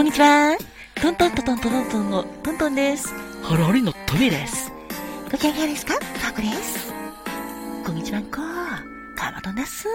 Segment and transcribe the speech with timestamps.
[0.00, 0.56] こんにちは。
[0.94, 3.12] トントントントントントンのトントンです。
[3.42, 4.72] ハラリのトミです。
[5.30, 5.92] ご機嫌ですか？
[6.22, 6.90] タコです。
[7.84, 8.38] こんにちはんこ。
[9.14, 9.86] カマトンです。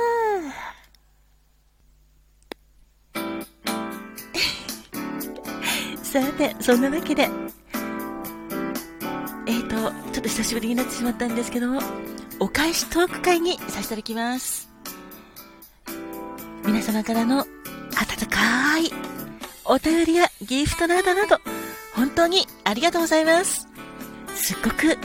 [6.04, 7.24] さて、そんなわけで、
[9.48, 9.76] えっ、ー、と、
[10.12, 11.82] ちょっと久しぶりになってしまったんですけども、
[12.40, 14.70] お返しトーク会にさせていただきます。
[16.64, 17.48] 皆様からの温
[18.30, 19.15] かい
[19.68, 21.40] お便りやギフトなどなど、
[21.96, 23.68] 本当にありがとうございます。
[24.36, 24.98] すっごく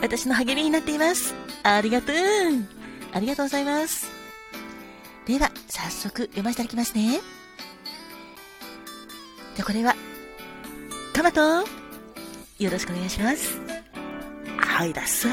[0.00, 1.34] 私の励みになっています。
[1.62, 2.16] ありがとう。
[3.12, 4.06] ありがとうございます。
[5.26, 7.20] では、早速読ませていただきますね。
[9.56, 9.94] で、これは、
[11.12, 11.40] トマト、
[12.58, 13.60] よろしくお願いします。
[14.56, 15.28] はいだっす。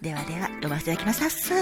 [0.00, 1.52] ではでは、読ませていただきますだっす。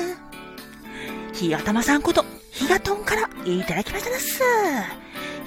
[1.33, 4.43] ひがたまさんこと、ひがとんからいただきましたです。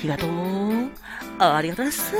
[0.01, 0.91] ひがとん、
[1.37, 2.15] ありがとうです。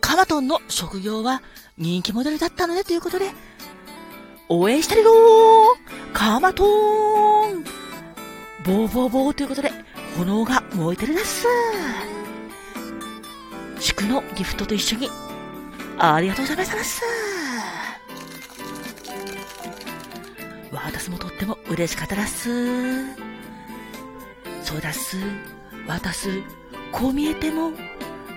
[0.00, 1.42] カマトンの職業は
[1.76, 3.26] 人気モデルだったのでということで、
[4.48, 7.62] 応援してるよーカマトン
[8.64, 9.70] ボーボーボーということで、
[10.16, 11.46] 炎が燃えてるです。
[13.80, 15.10] 祝のギフトと一緒に、
[15.98, 17.02] ありがとうございます。
[20.72, 23.27] 私もとっても嬉しかったです。
[24.68, 25.16] そうだっす。
[25.86, 26.44] 私、
[26.92, 27.72] こう見えても、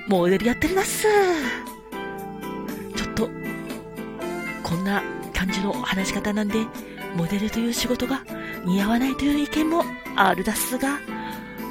[0.08, 1.06] モデルやってるだっす。
[2.96, 3.30] ちょっと、
[4.64, 6.66] こんな感じの話し方なんで、
[7.18, 8.24] モデルという仕事が
[8.64, 9.84] 似合わないという意見も
[10.16, 11.00] あるだっすが、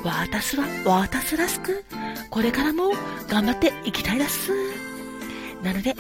[0.05, 1.83] 私は私らしく、
[2.29, 2.93] これからも
[3.29, 4.53] 頑張っていきたいだっす。
[5.63, 5.95] なので、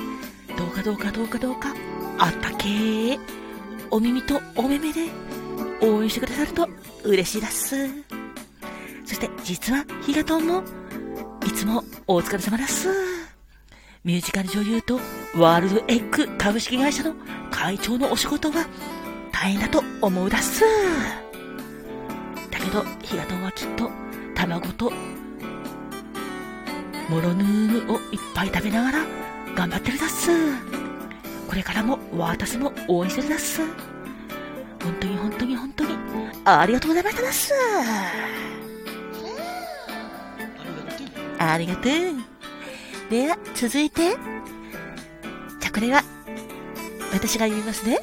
[0.58, 1.74] どうかどうかどうかどうか、
[2.18, 3.18] あったけー、
[3.90, 5.06] お耳とお目目で
[5.80, 6.68] 応援してくださると
[7.04, 8.20] 嬉しいだっす。
[9.10, 10.62] そして実はヒガトンも
[11.44, 12.86] いつもお疲れ様です。
[14.04, 15.00] ミュージカル女優と
[15.34, 17.16] ワールドエッグ株式会社の
[17.50, 18.68] 会長のお仕事は
[19.32, 20.62] 大変だと思うだっす。
[22.52, 23.90] だけど、ヒガトンはきっと
[24.32, 24.92] 卵と
[27.08, 29.04] モロヌームをいっぱい食べながら
[29.56, 30.30] 頑張ってるだっす。
[31.48, 33.60] これからも私も応援してるだっす。
[34.84, 35.90] 本当に本当に本当に
[36.44, 37.52] ありがとうございましただっす。
[41.40, 43.10] ありがとう。
[43.10, 44.10] では、続いて。
[45.58, 46.04] じゃ、これは、
[47.12, 47.98] 私が言いますね。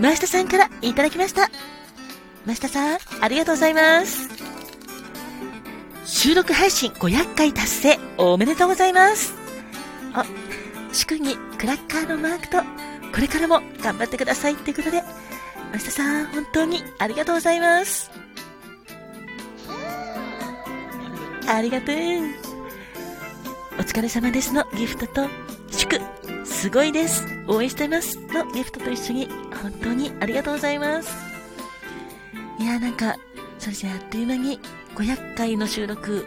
[0.00, 1.48] マシタさんからいただきました。
[2.44, 4.28] マシタさん、ありがとうございます。
[6.04, 9.34] 収録配信500回達成、おめでとうございます。
[10.12, 10.26] あ、
[10.92, 15.04] 祝にクラッカーのマークと、これからも頑張ってくださいってことで、
[15.72, 18.21] マシタさん、本当にありがとうございます。
[21.46, 21.96] ありがとう。
[23.78, 25.28] お疲れ様ですのギフトと、
[25.70, 26.00] 祝、
[26.44, 27.26] すごいです。
[27.48, 29.28] 応援してますのギフトと一緒に、
[29.62, 31.10] 本当にありがとうございます。
[32.58, 33.16] いやー、なんか、
[33.58, 34.60] それじゃあっという間に
[34.94, 36.26] 500回の収録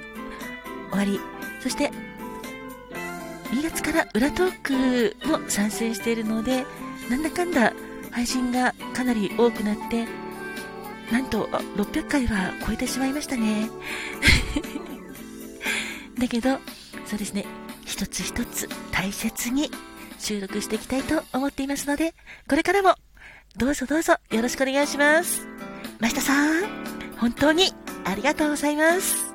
[0.92, 1.20] 終わり、
[1.62, 1.92] そして、
[3.52, 6.66] 2月から裏トークも参戦しているので、
[7.10, 7.74] なんだかんだ
[8.12, 10.08] 配信がかなり多くなって、
[11.12, 11.48] なんと
[11.78, 13.70] 600回は超えてしまいましたね。
[16.18, 16.60] だけど、
[17.06, 17.46] そうですね、
[17.86, 19.70] 一つ一つ大切に
[20.18, 22.14] 収録していきたいと思っていますので、
[22.50, 22.96] これからも
[23.58, 25.48] どうぞどうぞよろしくお願いします。
[26.00, 26.64] 真下さん、
[27.18, 27.74] 本当に
[28.06, 29.34] ありがとうございます。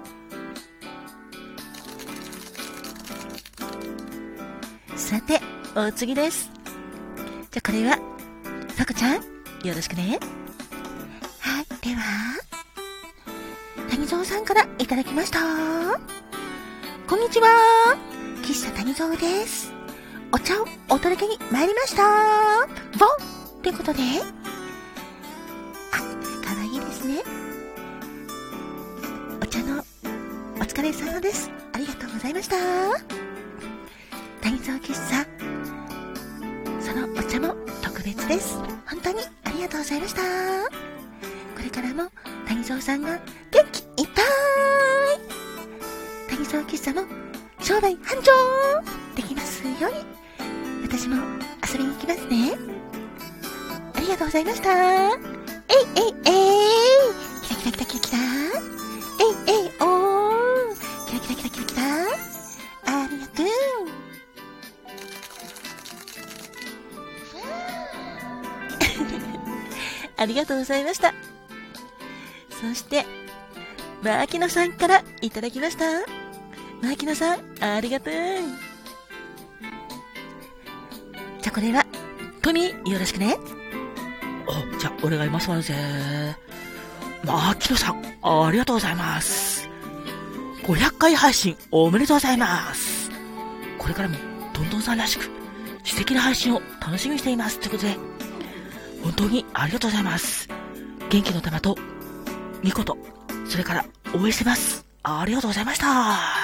[4.97, 5.41] さて、
[5.75, 6.51] お次です。
[7.51, 7.99] じゃ、これは、
[8.77, 9.15] さこちゃん、
[9.67, 10.21] よろしくね。
[11.41, 12.39] はい、では、
[13.91, 16.19] 谷蔵さんからいただきました。
[17.10, 17.48] こんにちは。
[18.41, 19.72] 喫茶谷蔵です。
[20.31, 22.69] お茶をお届けに参りました。
[23.00, 23.98] ボンってことで、
[25.91, 25.97] あ、
[26.47, 27.25] かわいいですね。
[29.43, 31.50] お茶のお疲れ様です。
[31.73, 32.56] ありがとうございました。
[34.40, 35.26] 谷蔵喫茶、
[36.81, 38.56] そのお茶も特別です。
[38.87, 40.23] 本当にありがとうございました。
[40.23, 40.29] こ
[41.61, 42.08] れからも
[42.46, 43.19] 谷蔵さんが
[43.50, 44.25] 元気いっぱい
[46.50, 47.06] 谷沢喫茶も
[47.61, 48.32] 商売繁盛
[49.14, 50.05] できますように、
[50.82, 51.14] 私も
[51.64, 52.55] 遊びに行きますね。
[53.94, 54.70] ありがとうございました。
[54.73, 55.14] えい
[55.94, 57.12] えいえい
[57.43, 58.19] キラキラキラキラキラ
[59.20, 60.76] えいえいおー
[61.06, 61.82] キラキラキラキラキラ
[62.85, 63.47] ありがとう
[70.17, 71.14] ありがとうございました。
[72.61, 73.06] そして、
[74.02, 76.19] 牧野さんからいただきました。
[76.82, 78.15] 牧野さん、ありがとう。
[81.41, 81.85] じゃこれは、
[82.43, 83.37] トミー、よろしくね。
[84.49, 85.75] あ、じゃ、お願いますわぜ。
[87.25, 89.69] 牧野さん、ありがとうございます。
[90.62, 93.11] 500回配信おめでとうございます。
[93.79, 94.17] これからも、
[94.53, 95.29] トントンさんらしく、
[95.85, 97.59] 素敵な配信を楽しみにしています。
[97.59, 97.97] ということで、
[99.03, 100.49] 本当にありがとうございます。
[101.11, 101.76] 元気の玉と、
[102.62, 102.97] みこと、
[103.49, 103.85] それから
[104.15, 104.87] 応援してます。
[105.03, 106.39] ありがとうございました。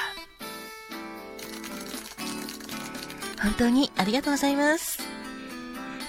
[3.46, 4.98] 本当にありがとうございます。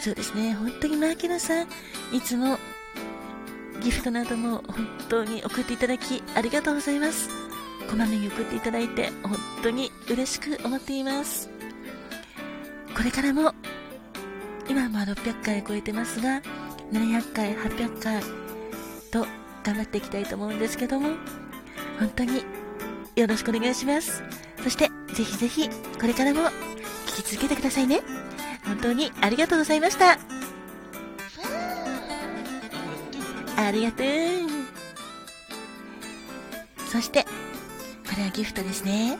[0.01, 1.67] そうですね、本当にマーケナさん、
[2.11, 2.57] いつも
[3.79, 7.29] ギフトなども本当に送っていただきありがとうございます。
[7.87, 11.47] こまめに送っていただいて本当に嬉しく思っています。
[12.95, 13.53] これからも、
[14.67, 16.41] 今は600回超えてますが、
[16.91, 18.21] 700回、800回
[19.11, 19.27] と
[19.63, 21.09] 頑張っていきたいと思うんですけども、
[21.99, 22.43] 本当に
[23.15, 24.23] よろしくお願いします。
[24.63, 26.49] そして、ぜひぜひ、これからも
[27.23, 28.01] き続けてくださいね。
[28.65, 30.19] 本当にありがとうございました。
[33.57, 34.07] ありがとう。
[36.87, 37.29] そして、こ
[38.17, 39.17] れはギフトですね。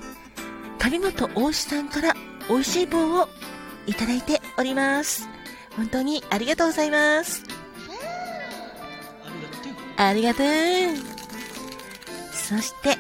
[0.80, 2.14] 上本大志さんから
[2.50, 3.28] 美味しい棒を
[3.88, 5.28] いただいております。
[5.76, 7.44] 本当にありがとうございます。
[9.98, 10.46] ありがとう。
[12.32, 12.98] そして、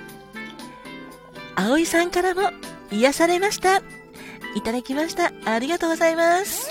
[1.55, 2.51] 葵さんからも
[2.91, 3.81] 癒されました。
[4.55, 5.31] いただきました。
[5.45, 6.69] ありがとうございます。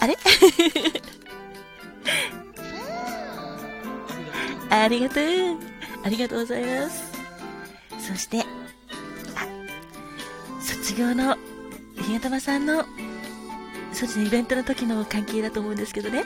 [0.00, 0.16] あれ？
[4.70, 5.24] ありがとう。
[6.04, 7.04] ありがとうございます。
[7.98, 8.44] そして、あ、
[10.60, 11.36] 卒業の、
[12.02, 12.84] ひがたまさんの、
[13.92, 16.24] そうですね、イベントの時の関係だと思うんですけどね。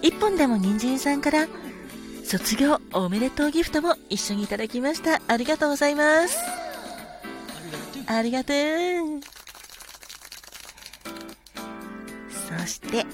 [0.00, 1.46] 一本でも人参さんから、
[2.24, 5.20] 卒業おめでとうギフトも一緒にいただきました。
[5.28, 6.61] ありがとうございます。
[8.06, 8.56] ありがとう。
[12.58, 13.04] そして、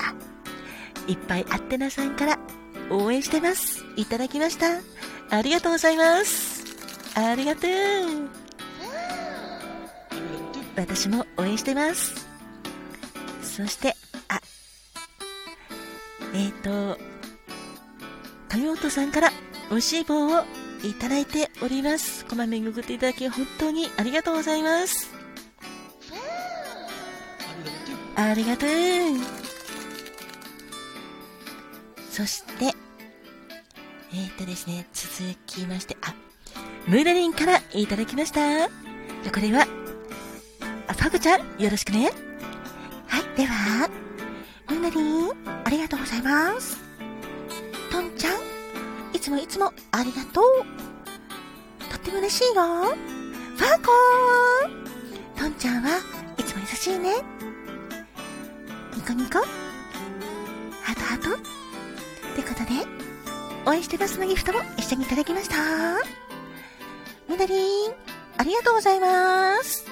[0.00, 0.14] あ、
[1.06, 2.38] いっぱいあってなさんから
[2.90, 3.84] 応援してます。
[3.96, 4.80] いただきました。
[5.30, 6.64] ありがとうございます。
[7.14, 7.70] ありがとう。
[10.76, 12.26] 私も応援してます。
[13.42, 13.94] そして、
[14.28, 14.40] あ、
[16.34, 16.98] えっ、ー、と、
[18.48, 19.32] 神本さんから
[19.70, 20.44] 美味しい棒を
[20.84, 22.15] いただいております。
[22.26, 25.10] こまめに送っていただき本当にありがとうございます。
[28.16, 28.68] ありがとう。
[32.10, 36.14] そして、えー、っとですね、続きまして、あ、
[36.86, 38.68] ムーラリンからいただきました。
[38.68, 39.66] じゃこれは、
[40.86, 42.10] あ、ファグちゃん、よろしくね。
[43.06, 43.90] はい、では、
[44.70, 45.30] ムーラリン、
[45.64, 46.78] ありがとうございます。
[47.92, 48.32] トンちゃん、
[49.14, 50.95] いつもいつもありがとう。
[52.06, 52.62] って嬉しいよ。
[52.62, 55.98] ファーコートンちゃんは
[56.38, 57.14] いつも優しいね。
[58.94, 59.40] ニコニコ
[60.82, 61.38] ハトハトっ
[62.36, 62.86] てことで、
[63.66, 65.56] 応援してますのギフトも一緒にいただきました。
[67.28, 67.90] みなりん、
[68.38, 69.84] ありがとうございます。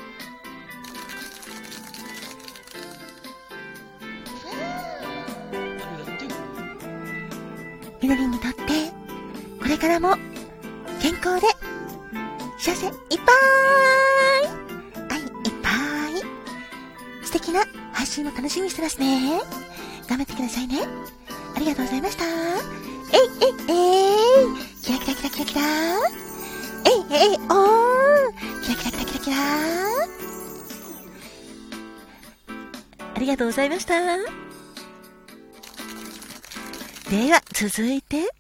[8.01, 8.63] みなりんにとって、
[9.61, 10.15] これからも
[11.01, 11.49] 健康で
[12.65, 12.97] 幸せいっぱい
[15.11, 15.29] 愛いっ
[15.63, 15.69] ぱ
[16.19, 16.23] い
[17.23, 19.39] 素敵な配信も楽しみにしてますね。
[20.09, 20.79] 頑張ってくださいね。
[21.55, 22.25] ありがとうございました。
[22.25, 22.31] えい
[23.69, 24.47] えいえい
[24.81, 25.61] キラキラキラキラキラ
[26.87, 29.37] えいえいおーキラキラキラキラキラ
[33.15, 33.95] ありがとうございました。
[37.11, 38.33] では、続いて、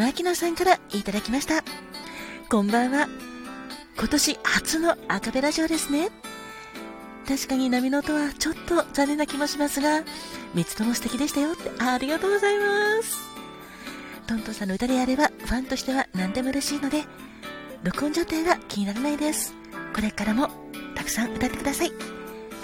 [0.00, 1.62] 牧野さんからいただきました。
[2.48, 3.06] こんばんは。
[3.98, 6.08] 今年初のアカペラジオですね。
[7.28, 10.02] 確かに波の音はちょっと残念な気もしますが、
[10.54, 13.28] 三つとも素敵でしたよってありがとうございます。
[14.26, 17.04] トントンさんの歌であれば、ファンとしては何でも嬉しいので、
[17.84, 19.52] 録音状態は気にならないです。
[19.94, 20.48] これからも
[20.96, 21.92] たくさん歌ってください。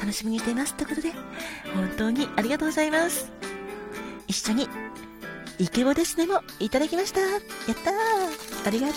[0.00, 0.72] 楽しみにしています。
[0.72, 1.12] ということで、
[1.74, 3.30] 本当にありがとうございます。
[4.26, 4.70] 一緒に、
[5.58, 7.20] イケボですねもいただきました。
[7.20, 8.96] やったーありがとう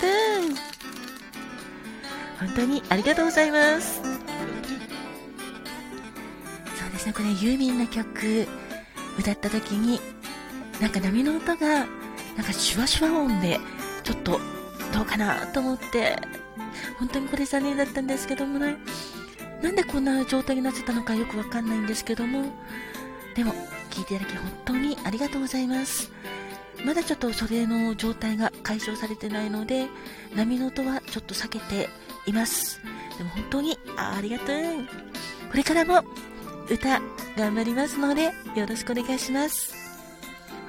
[2.40, 4.02] 本当にありがとうございます。
[4.02, 4.10] そ
[6.88, 8.46] うですね、これユーミンの曲、
[9.18, 10.02] 歌った時に、
[10.82, 13.58] なんか波の音が、なんかシュワシュワ音で、
[14.04, 14.40] ちょっと、
[14.94, 16.18] どうかなと思って、
[16.98, 18.78] 本当にこれ残念だったんですけどもね、
[19.62, 22.46] なんでこんな状態になってたのかよくわかんないんですけども、
[23.36, 23.54] でも、
[23.90, 26.12] 聞いていただき本当にありがとうございます。
[26.86, 29.88] まだちょっとそれの状態が解消されてないので、
[30.36, 31.90] 波の音はちょっと避けて
[32.26, 32.82] います。
[33.18, 34.48] でも本当にありがとう。
[35.52, 36.04] これからも
[36.70, 37.02] 歌
[37.38, 39.74] 頑張りますので、よろしくお願いします。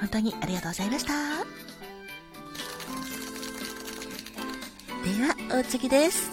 [0.00, 1.12] 本当にありがとうございました。
[5.04, 6.30] では、お次です。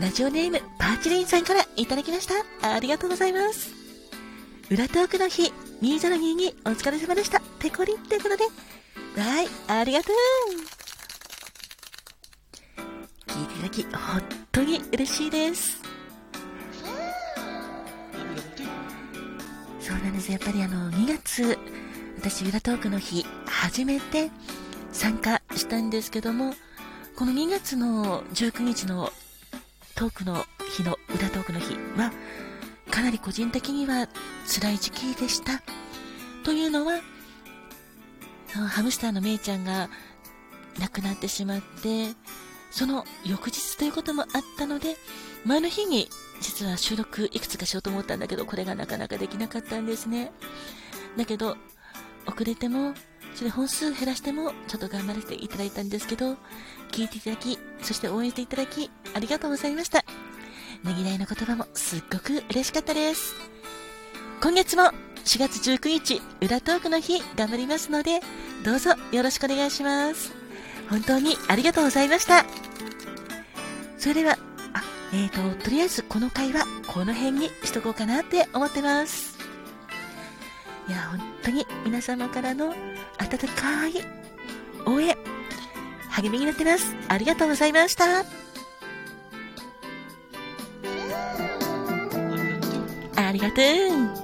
[0.00, 2.28] ラジオネーム、パーチリンさんからいただきまし
[2.60, 2.74] た。
[2.74, 3.72] ありがとうございます。
[4.70, 7.40] 裏トークの日、2022お疲れ様でした。
[7.60, 8.44] ペコリってことで、
[9.20, 10.14] はい、ありがとう。
[13.28, 15.80] 聞いていただき、本当に嬉しいです。
[19.80, 20.32] そうなんです。
[20.32, 21.56] やっぱりあの、2月、
[22.18, 24.32] 私、裏トークの日、初めて
[24.92, 26.54] 参加したんですけども、
[27.16, 29.12] この2月の19日の
[29.94, 30.44] トークの
[30.76, 32.12] 日の、裏トークの日は、
[32.98, 34.08] かなり個人的には
[34.44, 35.62] 辛い時期でした。
[36.42, 36.98] というのは、
[38.70, 39.88] ハムスターのメイちゃんが
[40.80, 42.08] 亡くなってしまって、
[42.72, 44.28] その翌日ということもあっ
[44.58, 44.96] たので、
[45.44, 46.08] 前の日に
[46.40, 50.32] 実は収録いくつかしようと思ったんだけど、これがなかなかできなかったんですね。
[51.16, 51.56] だけど、
[52.26, 52.94] 遅れても、
[53.36, 56.36] それ本数減らしても、ちょっと頑張らせていただいたんですけど、
[56.90, 60.04] 聞いていただき、そして応援していただき、ありがとうございました。
[60.84, 63.34] ねぎらいの言葉もすっごく嬉しかったです。
[64.40, 64.84] 今月も
[65.24, 68.20] 4月19日、裏トークの日、頑張りますので、
[68.64, 70.32] どうぞよろしくお願いします。
[70.88, 72.44] 本当にありがとうございました。
[73.98, 74.38] それでは、
[74.72, 74.82] あ、
[75.12, 79.36] えーと、とりあえずこの回はこの辺にしとこうかなって思ってます。
[80.88, 82.74] いや、本当に皆様からの
[83.18, 83.92] 温かい
[84.86, 85.16] 応援、
[86.10, 86.94] 励みになってます。
[87.08, 88.47] ありがとうございました。
[93.38, 94.17] りがとう。